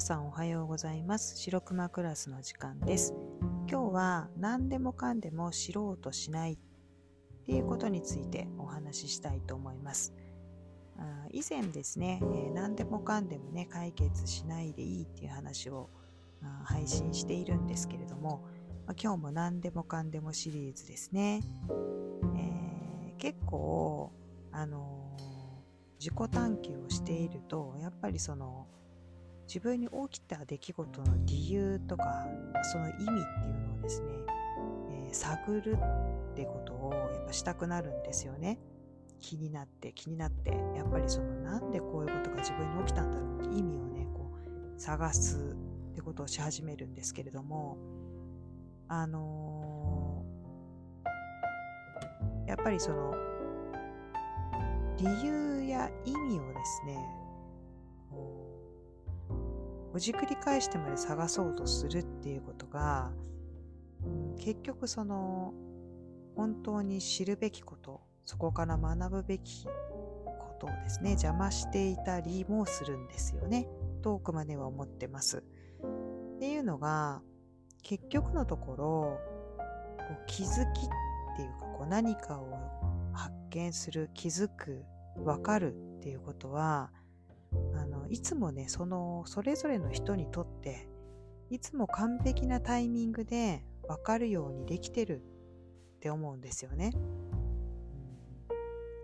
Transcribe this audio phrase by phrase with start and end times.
[0.00, 1.36] さんおはようございます。
[1.36, 3.14] 白熊クラスの時間です。
[3.70, 6.58] 今日は何でもかんでも知ろうとしないっ
[7.44, 10.14] ていうことについてお話ししたいと思います。
[11.32, 15.90] 以前ですね、え、何でもかんでもね解決しないでいいっていう話を
[16.64, 18.46] 配信しているんですけれども、
[19.00, 21.42] 今日も何でもかんでもシリーズですね、
[22.36, 24.12] えー、結構
[24.50, 25.14] あの、
[25.98, 28.66] 自己探求をしているとやっぱりその
[29.52, 32.04] 自分に起きた出来事の理由とか
[32.70, 34.06] その意味っていうのをですね、
[35.08, 38.60] えー、探るってことをやっぱしたくなるんですよね。
[39.20, 47.76] 気になって気になってやっぱりそのなんでこういうことが自分に起きたんだろうって意味をねこう探すってことをし始めるんですけれども
[48.86, 53.14] あのー、やっぱりその
[54.96, 57.19] 理由や意味をですね
[59.92, 63.12] ほじくり返してまで探そうとするっていうことが、
[64.04, 65.52] うん、結局その
[66.36, 73.66] 本当に知るべきことそこから学ぶべきことをですね邪魔していたりもするんですよね
[74.02, 75.42] 遠くまでは思ってます。
[76.36, 77.20] っていうのが
[77.82, 79.20] 結局のところ
[79.98, 80.82] こう気づきっ
[81.36, 82.56] ていうかこう何かを
[83.12, 84.84] 発見する気づく
[85.16, 86.90] 分かるっていうことは
[88.10, 90.88] いつもねそのそれぞれの人にとって
[91.48, 95.22] いつも完璧なタイミングで分かるようにできてる
[95.96, 96.92] って思うんですよね。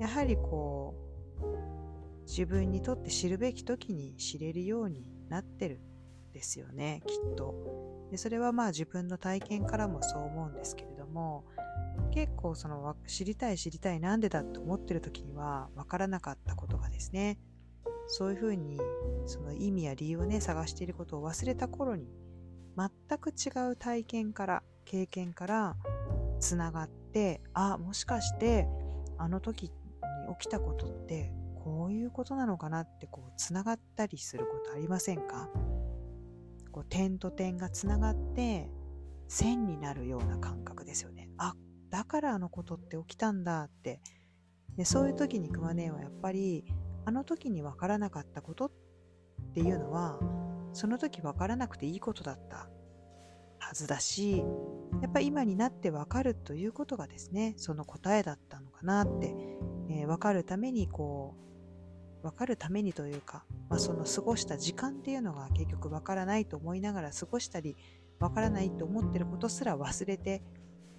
[0.00, 0.94] やはりこ
[1.40, 5.80] う自分にとって知るべき時に知れるようになってる
[6.30, 8.16] んですよねきっとで。
[8.16, 11.44] それはまあ自分の体験からもそう思うんですけれども
[12.12, 17.38] 結構その知りたい知りたいなんでだと思ってる時には分からなかったことがですね
[18.06, 18.78] そういうふうに
[19.26, 22.06] その意味や理由をね探していることを忘れた頃に
[22.76, 25.76] 全く違う体験から経験から
[26.40, 28.66] つながってあもしかして
[29.18, 29.70] あの時に
[30.38, 31.32] 起きたことって
[31.62, 35.48] こういうことなのかなってこうつながったりすることありませんか？
[36.72, 38.68] こう点と点がつながって
[39.28, 41.28] 線になるような感覚ですよね。
[41.38, 41.54] あ
[41.90, 44.00] だからあのことって起きたんだって
[44.76, 46.64] でそういう時に熊姉はやっぱり
[47.04, 48.70] あの時に分からなかったことっ
[49.54, 50.18] ていうのは
[50.72, 52.68] その時分からなくていいことだった
[53.58, 54.42] はずだし
[55.00, 59.34] やっぱ今になって分かるということがですねその答えだったのかなって、
[59.90, 61.34] えー、分かるためにこ
[62.22, 67.76] う分かるためにというか、まあ、その過ごした時間っていうのが結局分からないと思いながら過ごしたり
[68.18, 70.42] 分からないと思ってることすら忘れて、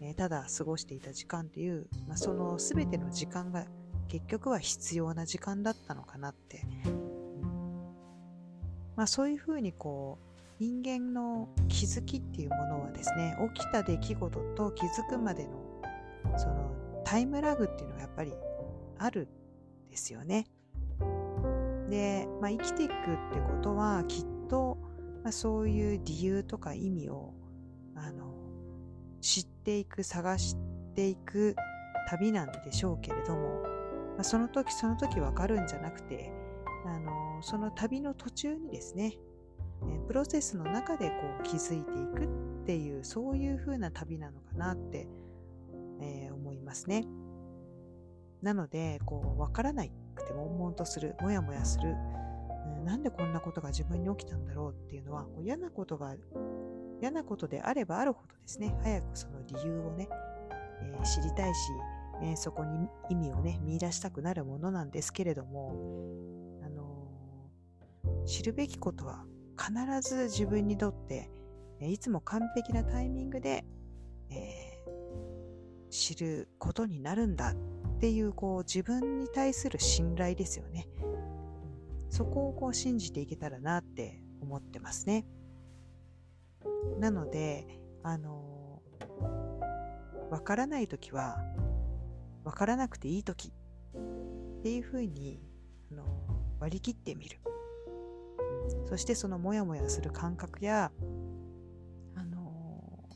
[0.01, 3.65] えー、ただ過ごしていた時間っていう、まあ、その全ての時間が
[4.07, 6.65] 結局は必要な時間だったのかなって、
[8.95, 15.73] まあそういうふうにこう人間の気づきっていうものはですね起きた出来事と気づくまでの
[16.37, 16.71] その
[17.03, 18.33] タイムラグっていうのがやっぱり
[18.97, 19.27] ある
[19.87, 20.47] んですよね。
[21.89, 22.95] で、まあ、生きていくっ
[23.33, 24.77] てことはきっと、
[25.23, 27.33] まあ、そういう理由とか意味を
[27.95, 28.33] あの
[29.21, 30.55] 知っていく探し
[30.95, 31.55] ていく
[32.09, 33.72] 旅なんでしょうけれども
[34.15, 36.31] まあ、その時その時わかるんじゃなくて、
[36.85, 39.17] あのその旅の途中にですね、
[40.07, 45.07] プロセスの中でこう気づいていくっていうそういう風な旅なのかなって、
[46.01, 47.05] えー、思いますね。
[48.41, 51.95] なのでこう分からなくて悶々とするもやもやする、
[52.79, 56.13] うん、なんでこんなことが自分に起きたんだろうっていうのはこう嫌なことが
[57.01, 60.09] 嫌なことであればあるほどですね早くその理由をね、
[60.81, 61.71] えー、知りたいし
[62.21, 65.75] えー、そこに意味をね見出したくなるものなんですけれども、
[66.63, 69.25] あのー、知るべきことは
[69.57, 69.71] 必
[70.07, 71.29] ず自分にとって、
[71.79, 73.65] えいつも完璧なタイミングで、
[74.29, 77.55] えー、知ることになるんだっ
[77.99, 80.87] ていうこう自分に対する信頼ですよね。
[82.09, 85.25] そこをこう信じていけたらなって思ってますね。
[86.99, 87.65] なので、
[88.03, 88.81] あの
[90.29, 91.37] わからないときは
[92.43, 93.53] 分からなくていい時。
[94.63, 95.41] っていうふうに
[95.91, 96.03] あの
[96.59, 97.41] 割り切ってみる、
[98.87, 100.91] そしてそのモヤモヤする感覚や
[102.15, 103.09] あの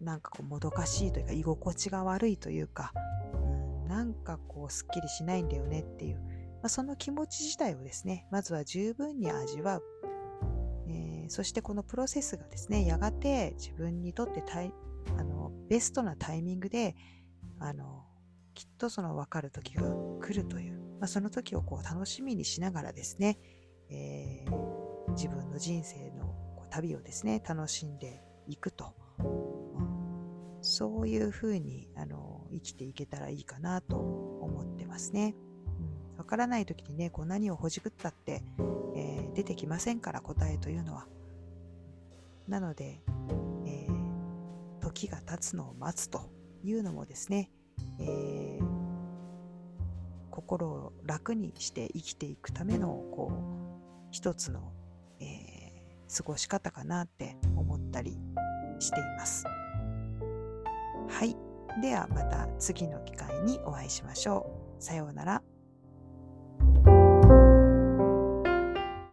[0.00, 2.92] なんかこうもどかしいというか居心地が悪いというか、
[3.34, 9.82] うん、なんかこうすっきりしないんだよねっていう、まあ、その気持ち自体をですねまずは十分に味わう、
[10.88, 14.44] えー、そしてこのプロセスがですねやがて自分にとって
[15.18, 16.94] あのベストなタイミングで
[17.60, 18.04] あの
[18.54, 19.82] きっとその分かる時が
[20.20, 23.38] 来るという、まあ、その時をこう楽しみにしながらですね、
[23.90, 26.26] えー、自分の人生の
[26.56, 28.94] こう旅をですね、楽しんでいくと。
[29.18, 29.22] う
[29.82, 35.34] ん、そういうふうにあの生きていけたらいいかなと思ってますね。
[36.12, 38.42] うん、わからない時にね、こう何をほじくったって、
[38.96, 41.06] えー、出てきませんから答えというのは。
[42.48, 43.02] なので、
[43.66, 47.50] えー、時が経つのを待つというのもですね、
[47.98, 48.64] えー、
[50.30, 53.34] 心を楽にして生きていくためのこう
[54.10, 54.72] 一つの、
[55.20, 58.18] えー、過ごし方かなって思ったり
[58.78, 59.44] しています。
[61.08, 61.36] はい。
[61.80, 64.82] ではまた次の機会にお会いしましょう。
[64.82, 65.42] さようなら。